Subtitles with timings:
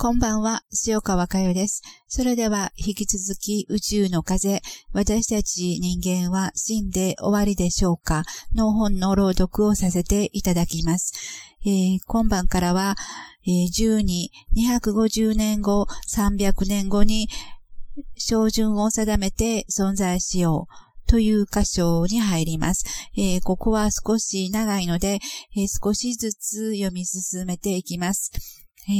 [0.00, 1.82] こんばんは、塩川佳代です。
[2.06, 8.22] それでは、引き続き宇宙の風、私たち人間は死んで終わりでしょうか
[8.54, 11.14] の本の朗読をさせていただきます。
[11.66, 12.94] えー、今晩からは、
[13.44, 17.28] えー、12、250年後、300年後に、
[18.16, 21.08] 照準を定めて存在しよう。
[21.08, 22.84] という箇所に入ります。
[23.16, 25.18] えー、ここは少し長いので、
[25.56, 28.30] えー、少しずつ読み進めていきます。
[28.88, 28.92] え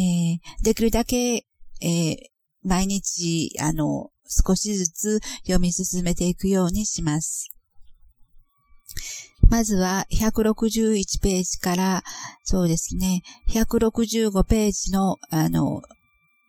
[0.60, 2.16] ー、できるだけ、えー、
[2.62, 7.50] 毎日、あの、少しずつ読み進めていくようにします。
[9.48, 12.02] まずは161ページから、
[12.42, 15.80] そうですね、165ページの、あの、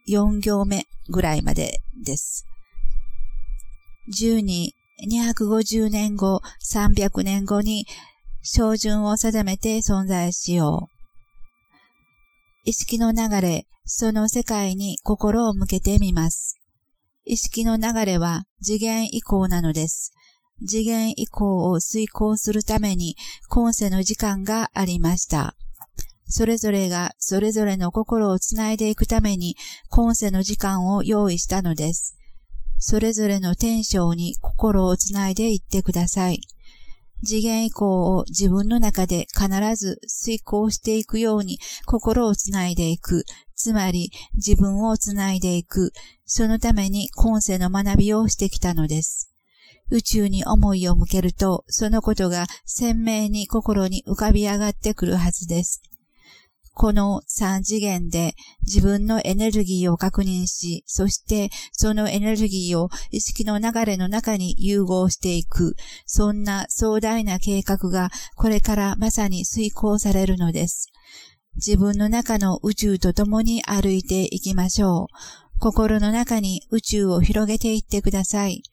[0.10, 2.46] 4行目ぐらいまでです。
[4.12, 4.71] 12、
[5.08, 7.85] 250年後、300年後に、
[8.41, 10.98] 照準を定めて存在しよう。
[12.63, 16.59] 意識の流れ、その世界に心を向けてみます。
[17.26, 20.13] 意識の流れは次元移行なのです。
[20.68, 23.15] 次元移行を遂行するために
[23.48, 25.55] 今世の時間がありました。
[26.27, 29.55] それぞれがそれぞれの心をつないでいくために
[29.90, 32.15] 今世の時間を用意したのです。
[32.77, 36.41] それぞれの天章に心をつないでいってください。
[37.23, 43.25] 次元以降を自分の中で必ず遂行していくように心をつないでいく。
[43.55, 45.91] つまり自分をつないでいく。
[46.25, 49.34] そのために今世の学びをしてきたのです。
[49.91, 55.81] 宇宙に思いを向けると、そのことが鮮明に心に浮かび上がってくるはずです。
[56.80, 65.75] この三次元で自分のエネルギーを確認し、そしてそのエネルギーを意識の流れの中に融合していく、
[66.06, 70.88] そんな壮大な計画がこれからまさに遂行されるのです。
[71.56, 75.59] 自分の中の宇宙と共に歩いていきましょう。
[75.59, 78.64] 心の中に宇宙を広げていってください。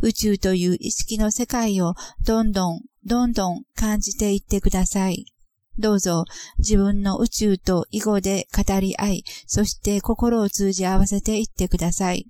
[0.00, 5.26] 宇宙という意識の世界をどんどん、どんどん感じていってください。
[5.78, 6.24] どうぞ
[6.58, 12.26] 自分の宇宙と囲碁で語り合い、そして心を通じ合わせていってください。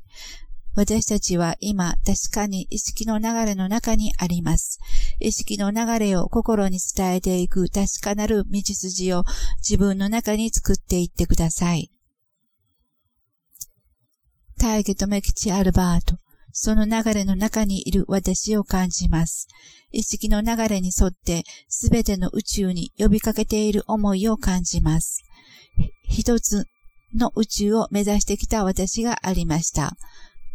[0.75, 4.78] 私たちは今確かに意識の流れの中にあります。
[5.19, 9.25] 意識の流れを心に伝えていく確かなる道筋を
[9.56, 11.91] 自分の中に作っていってください。
[14.58, 16.16] 大家とメキチアルバート。
[16.60, 19.46] その流れの中にいる私を感じます。
[19.92, 25.22] 意識の流れに沿ってすべての宇宙に呼びかけている思いを感じます。
[26.02, 26.66] 一つ
[27.14, 29.92] の宇宙を目指してきた私がありました。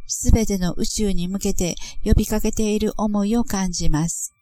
[0.05, 4.33] すべての宇宙に向けて呼びかけている思いを感じます。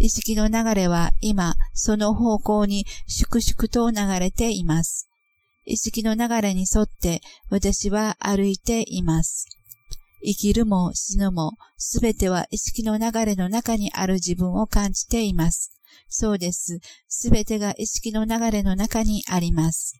[0.00, 5.10] 意識の流れは今、その方向に粛々と流れています。
[5.66, 7.20] 意識の流れに沿って
[7.50, 9.55] 私は歩いています。
[10.24, 15.70] 生きるも死ぬも、すべては意識の流れの中にある自分を感じています。
[16.08, 16.80] そうです。
[17.08, 19.94] すべてが意識の流れの中にあります。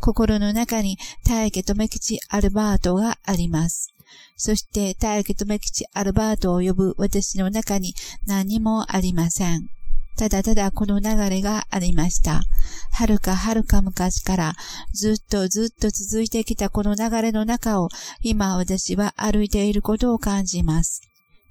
[0.00, 3.94] 心の中に大家留吉アルバートがあります。
[4.36, 7.94] そして大家留吉アルバートを呼ぶ私の中に
[8.26, 9.68] 何もありません。
[10.16, 12.42] ただただこの流れがありました。
[12.92, 14.54] はるかはるか昔から
[14.92, 17.88] ずっとずっと続いてきたこの流れの中を
[18.20, 21.02] 今私は歩いていることを感じます。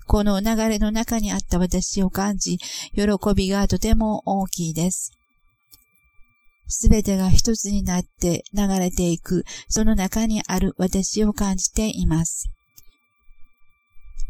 [0.07, 2.57] この流れの中にあった私を感じ、
[2.93, 3.03] 喜
[3.35, 5.13] びがとても大きいです。
[6.67, 12.49] すべてが一つになって流れていく、その中にある私を感じています。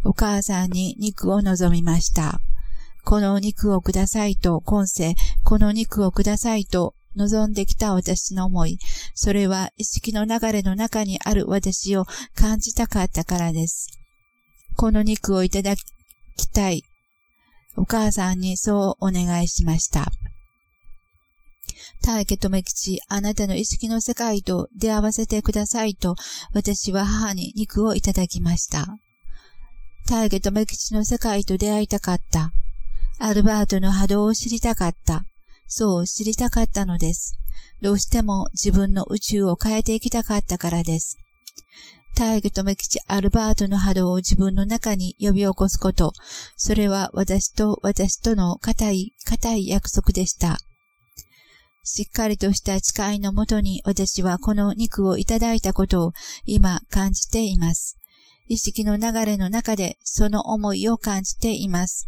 [0.04, 2.42] お母さんに肉を望みました。
[3.04, 8.78] このお肉をくださいと今世、このお肉をくださいと望んできた私の思い。
[9.16, 13.88] それは意識の流れの中にある私を感じたかったからです。
[14.78, 16.84] この肉をいただきたい。
[17.76, 20.12] お母さんにそうお願いしました。
[22.04, 26.16] 大家留吉、あなたの意識の世界と出会わせてくださいと、
[26.54, 28.98] 私は母に肉をいただきました。
[30.10, 32.52] 大家留吉の世界と出会いたかった。
[33.24, 35.26] アルバートの波動を知りたかった。
[35.68, 37.38] そう知りたかったのです。
[37.80, 41.20] どうしても自分の宇宙を変えていきたかったからです。
[42.16, 46.14] 大義とめきちアルバートの波動を自分の中に呼び起こすこと。
[46.58, 50.58] それは私と私との固い、固い約束でした。
[51.84, 56.14] しっかりとした誓いのもとに私はこの肉をいただいたことを
[56.46, 58.00] 今感じています。
[58.48, 62.08] 意識の流れの中でその思いを感じています。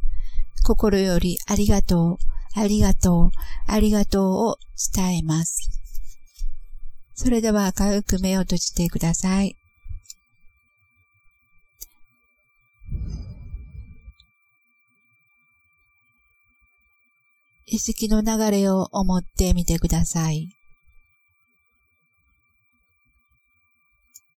[0.64, 3.30] 心よりありがとう、ありがとう、
[3.68, 4.58] ありがとうを
[4.94, 5.70] 伝えます。
[7.16, 9.56] それでは軽く目を閉じてください。
[17.66, 20.50] 意識の流れを思ってみてください。